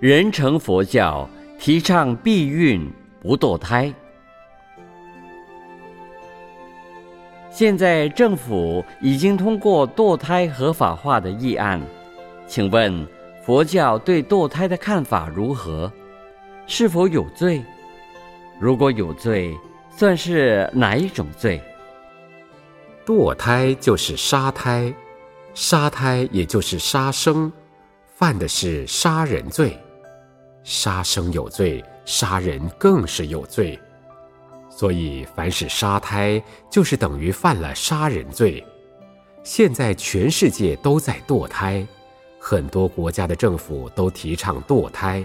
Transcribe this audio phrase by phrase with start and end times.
[0.00, 1.28] 人成佛教
[1.58, 2.88] 提倡避孕
[3.20, 3.92] 不堕胎。
[7.50, 11.82] 现在政府已经通过堕胎合法化的议案，
[12.46, 13.04] 请问
[13.44, 15.90] 佛教对堕胎的看法如何？
[16.68, 17.60] 是否有罪？
[18.60, 19.58] 如果有罪，
[19.90, 21.60] 算是哪一种罪？
[23.04, 24.94] 堕胎就是杀胎，
[25.54, 27.50] 杀胎也就是杀生，
[28.14, 29.76] 犯的是杀人罪。
[30.62, 33.78] 杀生有罪，杀人更是有罪，
[34.68, 38.64] 所以凡是杀胎，就是等于犯了杀人罪。
[39.42, 41.86] 现在全世界都在堕胎，
[42.38, 45.24] 很多国家的政府都提倡堕胎。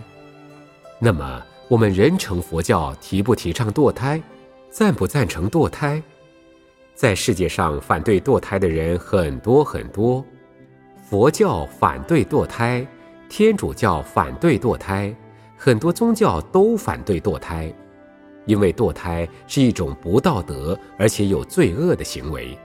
[0.97, 4.21] 那么，我们人成佛教提不提倡堕胎？
[4.69, 6.01] 赞不赞成堕胎？
[6.95, 10.23] 在世界上反对堕胎的人很多很多，
[11.09, 12.85] 佛教反对堕胎，
[13.27, 15.13] 天主教反对堕胎。
[15.65, 17.73] 很多宗教都反对堕胎，
[18.45, 22.57] 因为堕胎是一种不道德而且有罪恶的行为。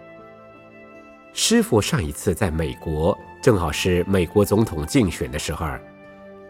[1.33, 5.65] 师傅上一次在美国，正好是美国总统竞选的时候，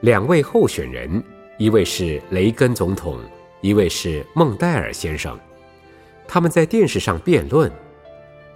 [0.00, 1.22] 两位候选人，
[1.59, 3.20] 一位是雷根总统，
[3.61, 5.39] 一位是孟戴尔先生，
[6.27, 7.70] 他们在电视上辩论。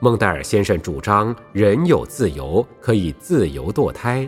[0.00, 4.26] 孟戴尔先生主张人有自由，可以自由堕胎；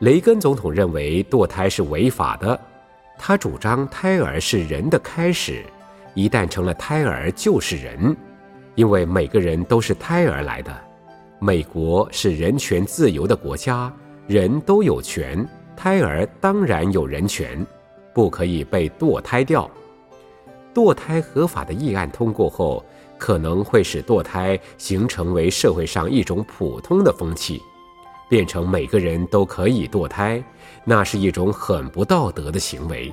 [0.00, 2.60] 雷根总统认为堕胎是违法的。
[3.24, 5.64] 他主张胎儿是人的开始，
[6.12, 8.16] 一旦成了胎儿就是人，
[8.74, 10.76] 因为每个人都是胎儿来的。
[11.38, 13.94] 美国是人权自由的国家，
[14.26, 17.64] 人都有权，胎儿当然有人权，
[18.12, 19.70] 不可以被堕胎掉。
[20.74, 22.84] 堕胎合法的议案通过后，
[23.18, 27.62] 可能会使堕胎形成为社会上一种普通的风气。
[28.32, 30.42] 变成每个人都可以堕胎，
[30.86, 33.12] 那是一种很不道德的行为。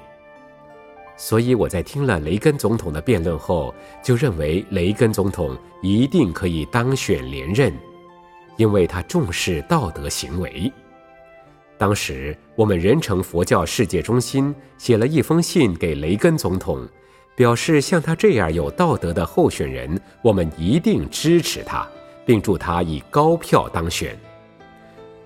[1.17, 7.73] 所以我在听了雷根总统的辩论后，就认为雷根总统一定可以当选连任，
[8.55, 10.71] 因为他重视道德行为。
[11.77, 16.87] 当时我们仁成佛教世界中心写了一封信给雷根总统，
[17.35, 21.85] 表示像他这样有道德的候选人，我们一定支持他，
[22.25, 24.17] 并祝他以高票当选。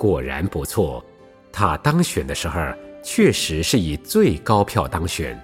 [0.03, 1.02] 果然不错，
[1.50, 2.59] 他当选的时候
[3.02, 5.41] 确实是以最高票当选。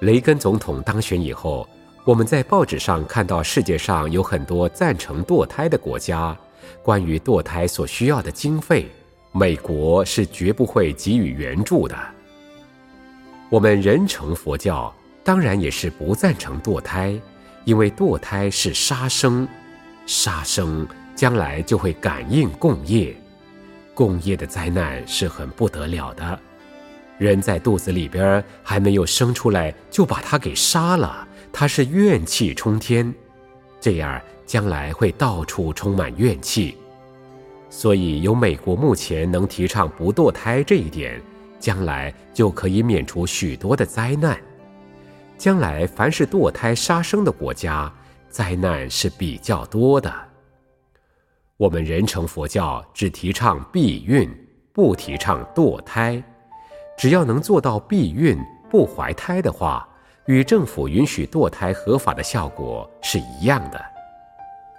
[0.00, 1.68] 雷根总统当选以后，
[2.02, 6.36] 我们在报纸上看到世界上有很多赞成堕胎的国家，
[6.82, 8.88] 关于堕胎所需要的经费，
[9.30, 11.96] 美国是绝不会给予援助的。
[13.48, 17.16] 我们人成佛教当然也是不赞成堕胎，
[17.64, 19.46] 因为堕胎是杀生，
[20.04, 20.84] 杀生
[21.14, 23.14] 将来就会感应共业。
[23.94, 26.38] 共业的灾难是很不得了的，
[27.18, 33.14] 人在肚子里边还没有生出来，就把他给杀了，他是怨气冲天，
[33.80, 36.76] 这样将来会到处充满怨气。
[37.68, 41.20] 所以有美国目前能提倡不堕胎这一点，
[41.58, 44.38] 将来就可以免除许多的灾难。
[45.38, 47.92] 将来凡是堕胎杀生的国家，
[48.28, 50.12] 灾难是比较多的。
[51.62, 54.28] 我们人成佛教只提倡避孕，
[54.72, 56.20] 不提倡堕胎。
[56.98, 58.36] 只要能做到避孕
[58.68, 59.88] 不怀胎的话，
[60.26, 63.80] 与政府允许堕胎合法的效果是一样的。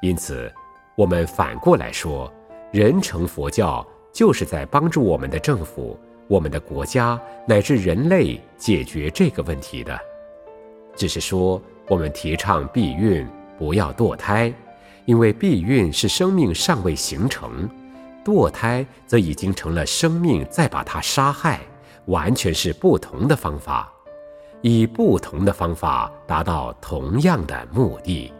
[0.01, 0.53] 因此，
[0.97, 2.29] 我们反过来说，
[2.73, 7.17] 人成佛教就是在帮助我们的政府、我们的国家
[7.47, 9.97] 乃至人类解决这个问题的。
[10.97, 13.25] 只是说，我们提倡避孕，
[13.57, 14.53] 不要堕胎。
[15.05, 17.69] 因为避孕是生命尚未形成，
[18.23, 21.59] 堕胎则已经成了生命，再把它杀害，
[22.05, 23.91] 完全是不同的方法，
[24.61, 28.31] 以不同的方法达到同样的目的。